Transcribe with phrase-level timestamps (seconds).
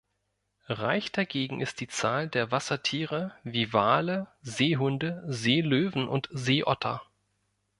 [0.67, 7.03] Reich dagegen ist die Zahl der Wassertiere, wie Wale, Seehunde, Seelöwen und Seeotter.